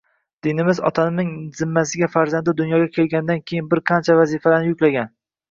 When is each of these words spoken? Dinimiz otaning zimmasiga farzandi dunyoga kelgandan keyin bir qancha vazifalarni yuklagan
Dinimiz 0.45 0.79
otaning 0.89 1.29
zimmasiga 1.59 2.09
farzandi 2.15 2.55
dunyoga 2.63 2.89
kelgandan 2.97 3.45
keyin 3.53 3.71
bir 3.75 3.83
qancha 3.93 4.19
vazifalarni 4.23 4.75
yuklagan 4.75 5.15